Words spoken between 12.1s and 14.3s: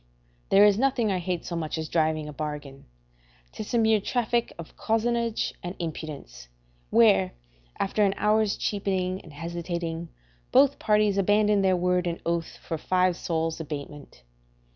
oath for five sols' abatement.